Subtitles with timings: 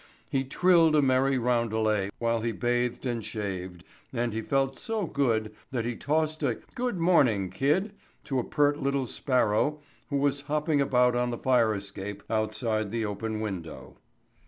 [0.27, 5.53] He trilled a merry roundelay while he bathed and shaved, and he felt so good
[5.69, 7.93] that he tossed a "good morning, kid"
[8.23, 9.79] to a pert little sparrow
[10.09, 13.95] who was hopping about on the fire escape outside the open window.